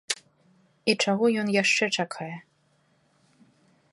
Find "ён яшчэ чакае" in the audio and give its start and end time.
1.41-2.33